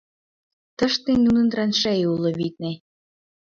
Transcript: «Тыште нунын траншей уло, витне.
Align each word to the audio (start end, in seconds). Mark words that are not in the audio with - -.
«Тыште 0.77 1.11
нунын 1.23 1.47
траншей 1.51 1.99
уло, 2.13 2.29
витне. 2.39 2.71